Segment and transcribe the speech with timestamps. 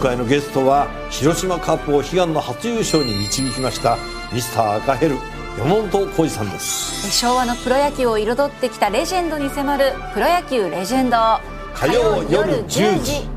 [0.00, 3.98] 回のゲストは広島カップを悲願の初優勝に導きました
[4.32, 5.16] ミスター赤ヘル
[5.58, 7.10] 山本浩二さんです。
[7.10, 11.16] 昭和のプロ野球を彩ってきたレジェンドに迫る「プロ野球レジェンド」
[11.74, 13.28] 火曜夜10時。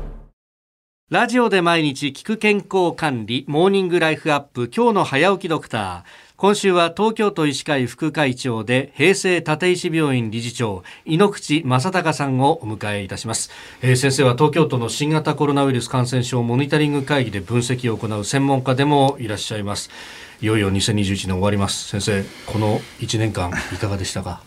[1.10, 13.50] ラジオで毎日聞く健康管理モーニングライフアップ今日の早起きドクター今週は東京都医師会副会長で平成立石病院理事長井ノ口正隆さんをお迎えいたします、
[13.82, 19.90] えー、先生は東京都の新型コロナウイルス感染症モニタリング会議で分析を行う専門家でもいらっしゃいます。
[20.40, 21.86] いよいよ2021年終わります。
[21.88, 24.42] 先生この1年間 いかがでしたか？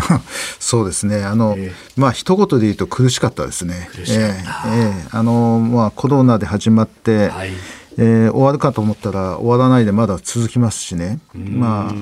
[0.58, 1.22] そうですね。
[1.22, 3.90] あの、えー、まあ一言で言うと苦しかったですね。
[3.98, 7.50] えー、えー、あのまあコロナで始まって、はい
[7.98, 11.94] えー、終わるかと思ったら終わらないでまだ続きますしね、まあ、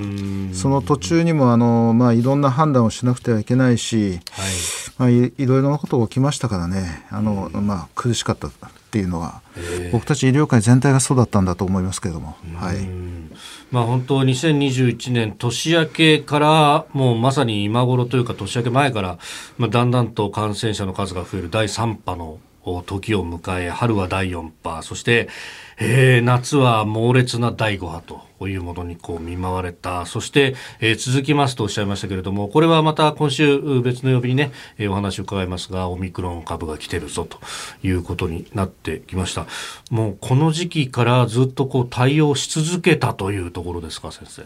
[0.53, 4.21] その途中にもあの、まあ、いろんな判断をしなくてはいけないし、はい。
[4.99, 7.07] まあ、いいろいろなことが起きましたからね。
[7.11, 8.51] あの、まあ、苦しかったっ
[8.91, 9.43] ていうのは、
[9.93, 12.37] 僕たち医療界全体がそうだったんだと思いますけれども。
[12.57, 12.77] はい。
[13.73, 19.19] まあ、本当2021年年明けからもうまさに今頃というか年明け前から、
[19.59, 22.39] まあ、だんだんと感染者の数が増える第3波の
[22.87, 25.29] 時を迎え春は第4波そして、
[25.79, 28.01] えー、夏は猛烈な第5波
[28.39, 30.07] というものにこう見舞われた。
[30.07, 37.39] そして、えー、続きますとおっしゃいましたけれどもこれはまた今週別の曜日にね、えー、お話を伺いますがオミクロン株が来てるぞと
[37.83, 39.47] いうことになってきました。
[39.91, 44.43] もうこの時期からずっとこう対応し続けたというところですか先生？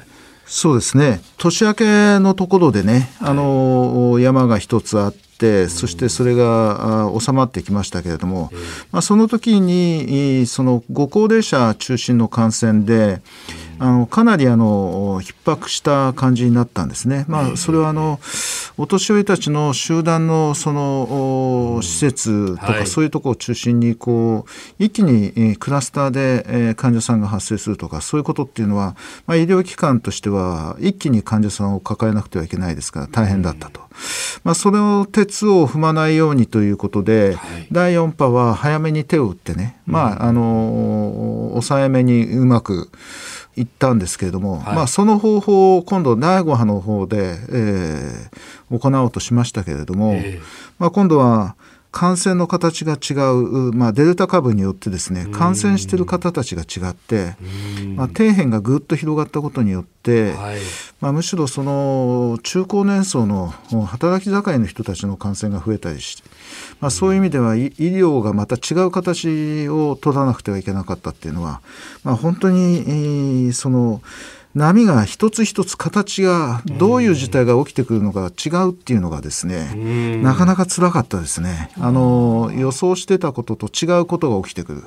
[0.47, 1.21] そうですね。
[1.37, 5.28] 年明けのところでね、あの山が一つあって、
[5.69, 8.51] そしてそれが収まってきましたけれども、
[8.91, 13.21] まあ、その時にそのご高齢者中心の感染で、
[13.79, 17.25] あのかなりあの逼迫した感じになったんですね。
[17.29, 18.19] まあ、それはあの
[18.81, 33.81] お年寄りたちの集団のその施設とかそういうところを中心にこう一気にクラスターで患者さんが発生するとかそういうことっていうのは、まあ、医療機関としては一気に患者さんを抱えなくてはいけないですから大変だったと。
[34.45, 42.91] まあ、それを鉄を踏まないようにということで、はい、第4波は早めに手を打ってね、まあ、あの抑えめにうまく
[43.59, 50.43] 行ったんですけれども、はい、まあ、その方法を今度第5波の方で、えー、行おうとしましたけれども、えー、
[50.79, 51.57] まあ、今度は
[51.99, 57.35] 感染の形が違う、まあ、デルタ株によってですね感染している方たちが違って、
[57.97, 60.59] まあ、底辺がぐっと広がったことによって、はい、
[61.01, 66.29] まあ、むしろその中高年層の働き盛りの人たちの感染が増えたりして、
[66.79, 71.63] まあ、そういう意味では医療がまた違う形を取らなくてはいけなかったっていうのは、
[72.05, 74.03] まあ、本当にその。
[74.55, 81.71] 波が一つ一つ形がどういう事態が起きてくるのか違うっていうのがですね、なかなか辛かったですね。
[81.79, 84.85] あの予想してたことと違うことが起きてくる、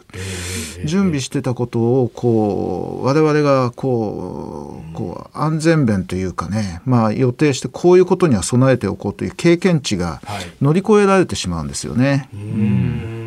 [0.86, 10.22] 準備してたことをこう我々がこうこう安全弁というかね、まあ、予定してこういうことには備えておこうという経験値が
[10.62, 12.30] 乗り越えられてしまうんですよね。
[12.34, 13.21] うん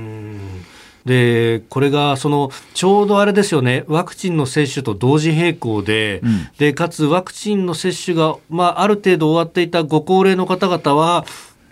[1.05, 3.85] でこれがそのちょうどあれですよね。
[3.89, 11.25] ワクチンの接種と同時並行でうん、でかつワクチンの接種が、まあ、ある程度終わっていたご高齢の方々は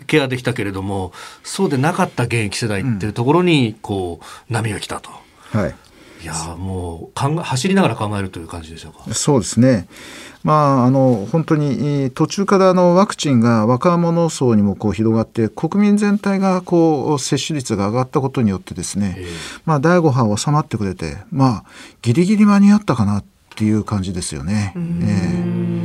[0.05, 1.11] ケアできたけれども
[1.43, 5.09] そうでなかった現役世代っていうところにこう波が来たと。
[5.51, 5.75] はい
[6.23, 9.13] いやもう考走りながら考えるという感じでしょうか。
[9.13, 9.87] そうですね。
[10.43, 19.17] まあ、あの本当に途中からのワクチンが若者層にもこう広がって国民全体がこう接種率が上がったことによってですね、
[19.65, 21.63] まあ、第5波収まってくれて、まあ、
[22.01, 24.73] ギリギリ間に合ったかなっていう感じですよね。
[24.75, 25.82] えー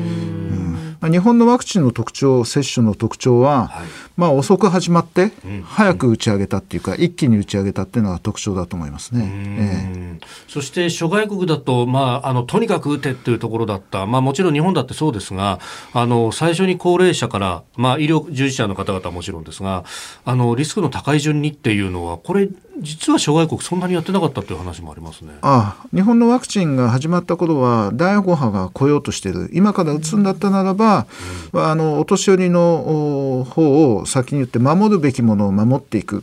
[1.02, 3.86] 日本のワクチンの特徴接種の特徴は、はい、
[4.16, 5.32] まあ、遅く始まって、
[5.64, 15.58] 早く打ち上げたっていうか、一気に打ち上げたっていうのが特徴だと思いますね、えー、そして諸外国だと、まあ、あのとにかく打てっていうところだった、まあ、もちろん日本だってそうですが
[15.92, 19.84] あの最初に高齢者から、まあ、医療従事者の方々はもちろんですが
[20.24, 22.48] あのリスクの高い順にっていうのはこれ
[22.80, 25.34] 実は諸外国そんなにやってなかったという話もありますね。
[25.42, 29.50] ああ日本のワクチンが始まった頃は第5波が来ようとしている。
[29.52, 36.22] 今から打つんだったならば、うん、あのお年寄りの方を先に言って守るべきものを守っていく。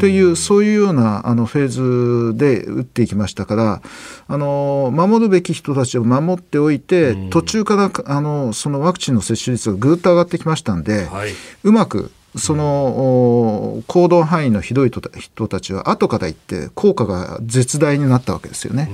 [0.00, 3.82] というそういうようなあのフェーズで打っていきましたから
[4.28, 11.30] あの守るべき人たちを守っておいて途中からあのそのワクチンの接種率がぐっと上がってきましたんで、はい、
[11.64, 18.90] うまくその行動範囲のひどい人たちは後から言って効果が絶大になったわけですよね。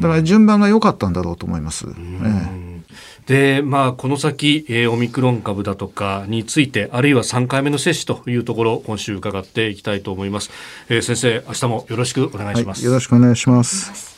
[0.00, 1.86] だから順番が良かったんだろうと思います。
[1.88, 1.92] え
[2.58, 2.61] え
[3.26, 10.50] で、まあ、この先、えー、オミクロン株だとかについて、あるいは3回目の接種というところ、今週伺っていきたいと思います。
[10.88, 12.80] えー、先生、明日もよろしくお願いします。
[12.80, 14.11] はい、よろしくお願いします。